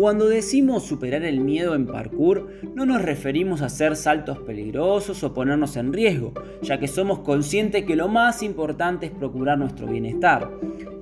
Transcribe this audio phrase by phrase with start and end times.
[0.00, 5.34] Cuando decimos superar el miedo en parkour, no nos referimos a hacer saltos peligrosos o
[5.34, 10.50] ponernos en riesgo, ya que somos conscientes que lo más importante es procurar nuestro bienestar.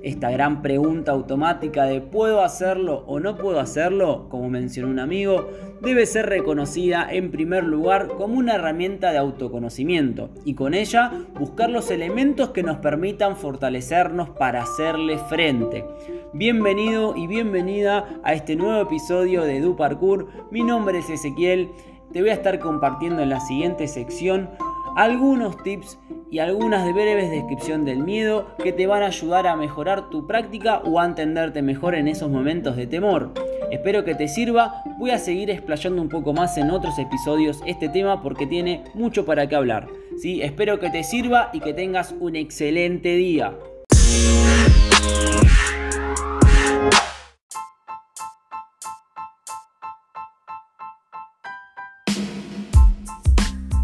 [0.01, 4.27] Esta gran pregunta automática de ¿puedo hacerlo o no puedo hacerlo?
[4.29, 5.49] como mencionó un amigo,
[5.81, 11.69] debe ser reconocida en primer lugar como una herramienta de autoconocimiento y con ella buscar
[11.69, 15.83] los elementos que nos permitan fortalecernos para hacerle frente.
[16.31, 20.27] Bienvenido y bienvenida a este nuevo episodio de Du Parkour.
[20.49, 21.71] Mi nombre es Ezequiel.
[22.13, 24.49] Te voy a estar compartiendo en la siguiente sección
[24.95, 25.97] algunos tips
[26.31, 30.79] y algunas breves descripción del miedo que te van a ayudar a mejorar tu práctica
[30.79, 33.33] o a entenderte mejor en esos momentos de temor.
[33.71, 37.89] Espero que te sirva, voy a seguir explayando un poco más en otros episodios este
[37.89, 39.87] tema porque tiene mucho para qué hablar.
[40.17, 40.41] ¿sí?
[40.41, 43.53] Espero que te sirva y que tengas un excelente día.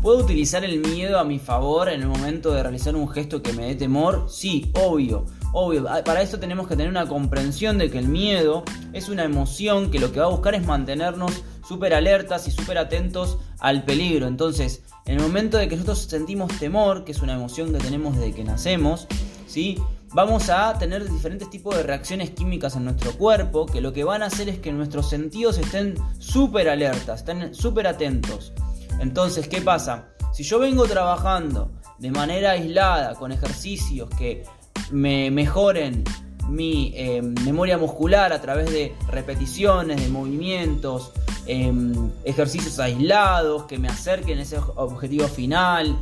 [0.05, 3.53] ¿Puedo utilizar el miedo a mi favor en el momento de realizar un gesto que
[3.53, 4.27] me dé temor?
[4.29, 5.87] Sí, obvio, obvio.
[5.89, 9.89] Ah, para eso tenemos que tener una comprensión de que el miedo es una emoción
[9.89, 11.31] que lo que va a buscar es mantenernos
[11.67, 14.27] súper alertas y súper atentos al peligro.
[14.27, 18.15] Entonces, en el momento de que nosotros sentimos temor, que es una emoción que tenemos
[18.15, 19.07] desde que nacemos,
[19.47, 19.81] ¿sí?
[20.13, 24.21] vamos a tener diferentes tipos de reacciones químicas en nuestro cuerpo que lo que van
[24.21, 28.53] a hacer es que nuestros sentidos estén súper alertas, estén súper atentos.
[28.99, 30.09] Entonces, ¿qué pasa?
[30.33, 34.43] Si yo vengo trabajando de manera aislada con ejercicios que
[34.91, 36.03] me mejoren
[36.49, 41.11] mi eh, memoria muscular a través de repeticiones, de movimientos,
[41.47, 45.97] em, ejercicios aislados que me acerquen a ese objetivo final,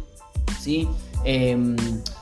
[0.59, 0.87] ¿sí?
[1.23, 1.75] Em,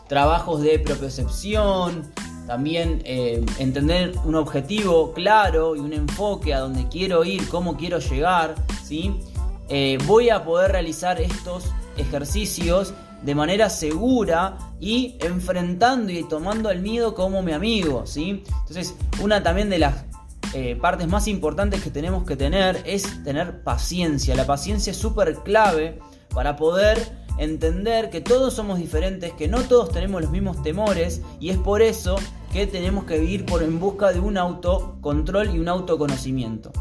[0.08, 2.12] trabajos de propiocepción,
[2.46, 8.00] también em, entender un objetivo claro y un enfoque a donde quiero ir, cómo quiero
[8.00, 9.16] llegar, ¿sí?
[9.74, 16.82] Eh, voy a poder realizar estos ejercicios de manera segura y enfrentando y tomando el
[16.82, 18.44] miedo como mi amigo, ¿sí?
[18.60, 20.04] Entonces, una también de las
[20.54, 24.36] eh, partes más importantes que tenemos que tener es tener paciencia.
[24.36, 26.00] La paciencia es súper clave
[26.34, 26.98] para poder
[27.38, 31.82] entender que todos somos diferentes, que no todos tenemos los mismos temores y es por
[31.82, 32.18] eso
[32.52, 36.74] que tenemos que ir por en busca de un autocontrol y un autoconocimiento.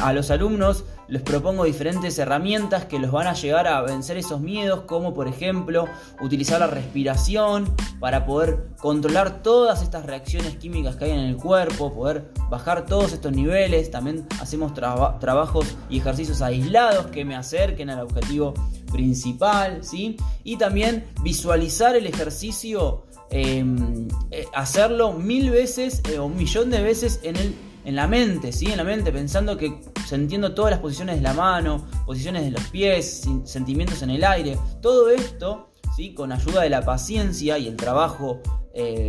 [0.00, 4.40] A los alumnos les propongo diferentes herramientas que los van a llegar a vencer esos
[4.40, 5.84] miedos, como por ejemplo
[6.22, 7.70] utilizar la respiración
[8.00, 13.12] para poder controlar todas estas reacciones químicas que hay en el cuerpo, poder bajar todos
[13.12, 13.90] estos niveles.
[13.90, 18.54] También hacemos trabajos y ejercicios aislados que me acerquen al objetivo
[18.90, 20.16] principal, ¿sí?
[20.44, 26.80] Y también visualizar el ejercicio, em, eh, hacerlo mil veces eh, o un millón de
[26.80, 28.66] veces en el en la mente, ¿sí?
[28.66, 32.62] En la mente, pensando que sintiendo todas las posiciones de la mano, posiciones de los
[32.64, 36.14] pies, sentimientos en el aire, todo esto, ¿sí?
[36.14, 38.40] Con ayuda de la paciencia y el trabajo
[38.74, 39.08] eh,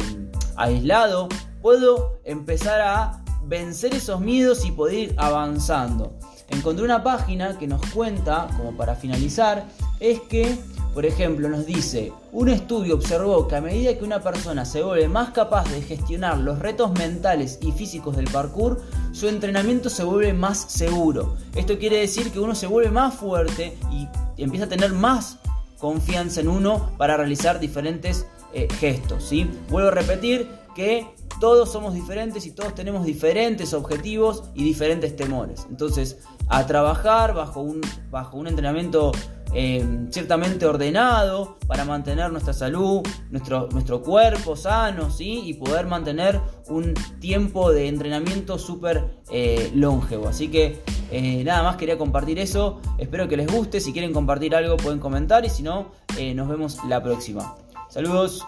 [0.56, 1.30] aislado,
[1.62, 6.18] puedo empezar a vencer esos miedos y poder ir avanzando.
[6.50, 9.66] Encontré una página que nos cuenta, como para finalizar,
[10.00, 10.58] es que
[11.00, 15.08] por ejemplo, nos dice, un estudio observó que a medida que una persona se vuelve
[15.08, 18.82] más capaz de gestionar los retos mentales y físicos del parkour,
[19.14, 21.38] su entrenamiento se vuelve más seguro.
[21.56, 24.10] Esto quiere decir que uno se vuelve más fuerte y
[24.44, 25.38] empieza a tener más
[25.78, 29.24] confianza en uno para realizar diferentes eh, gestos.
[29.24, 29.50] ¿sí?
[29.70, 31.08] Vuelvo a repetir que
[31.40, 35.66] todos somos diferentes y todos tenemos diferentes objetivos y diferentes temores.
[35.70, 36.18] Entonces,
[36.50, 37.80] a trabajar bajo un,
[38.10, 39.14] bajo un entrenamiento
[39.54, 43.02] eh, ciertamente ordenado para mantener nuestra salud,
[43.32, 45.42] nuestro, nuestro cuerpo sano, ¿sí?
[45.46, 50.28] Y poder mantener un tiempo de entrenamiento súper eh, longevo.
[50.28, 52.80] Así que eh, nada más quería compartir eso.
[52.98, 53.80] Espero que les guste.
[53.80, 55.92] Si quieren compartir algo pueden comentar y si no,
[56.36, 57.56] nos vemos la próxima.
[57.90, 58.46] Saludos.